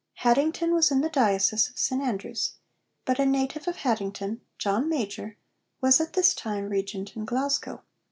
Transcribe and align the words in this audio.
Haddington 0.15 0.73
was 0.73 0.89
in 0.89 1.01
the 1.01 1.11
diocese 1.11 1.69
of 1.69 1.77
St 1.77 2.01
Andrews, 2.01 2.53
but 3.05 3.19
a 3.19 3.23
native 3.27 3.67
of 3.67 3.75
Haddington, 3.75 4.41
John 4.57 4.89
Major, 4.89 5.37
was 5.79 6.01
at 6.01 6.13
this 6.13 6.33
time 6.33 6.69
Regent 6.69 7.15
in 7.15 7.23
Glasgow. 7.23 7.83